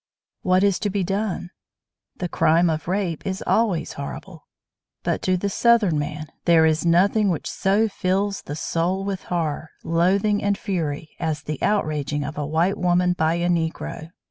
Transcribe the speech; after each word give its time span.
What 0.41 0.63
is 0.63 0.79
to 0.79 0.89
be 0.89 1.03
done? 1.03 1.51
The 2.17 2.27
crime 2.27 2.71
of 2.71 2.87
rape 2.87 3.23
is 3.27 3.43
always 3.45 3.93
horrible, 3.93 4.47
but 5.03 5.21
the 5.21 5.47
Southern 5.47 5.99
man 5.99 6.25
there 6.45 6.65
is 6.65 6.83
nothing 6.83 7.29
which 7.29 7.47
so 7.47 7.87
fills 7.87 8.41
the 8.41 8.55
soul 8.55 9.05
with 9.05 9.25
horror, 9.25 9.69
loathing 9.83 10.41
and 10.41 10.57
fury 10.57 11.11
as 11.19 11.43
the 11.43 11.61
outraging 11.61 12.23
of 12.23 12.35
a 12.35 12.47
white 12.47 12.79
woman 12.79 13.13
by 13.13 13.35
a 13.35 13.47
Negro. 13.47 14.09